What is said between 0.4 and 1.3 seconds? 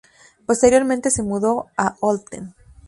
Posteriormente se